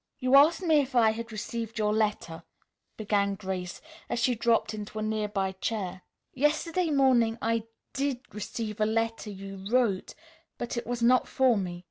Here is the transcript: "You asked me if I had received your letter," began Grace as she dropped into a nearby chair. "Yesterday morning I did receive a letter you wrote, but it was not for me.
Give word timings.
"You 0.17 0.35
asked 0.35 0.63
me 0.63 0.79
if 0.79 0.95
I 0.95 1.11
had 1.11 1.31
received 1.31 1.77
your 1.77 1.93
letter," 1.93 2.41
began 2.97 3.35
Grace 3.35 3.81
as 4.09 4.17
she 4.17 4.33
dropped 4.33 4.73
into 4.73 4.97
a 4.97 5.03
nearby 5.03 5.51
chair. 5.51 6.01
"Yesterday 6.33 6.89
morning 6.89 7.37
I 7.39 7.65
did 7.93 8.21
receive 8.33 8.81
a 8.81 8.87
letter 8.87 9.29
you 9.29 9.63
wrote, 9.69 10.15
but 10.57 10.75
it 10.75 10.87
was 10.87 11.03
not 11.03 11.27
for 11.27 11.55
me. 11.55 11.79